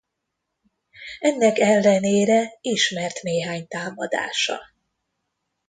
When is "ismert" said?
2.61-3.21